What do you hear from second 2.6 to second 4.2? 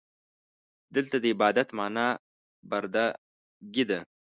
برده ګي ده.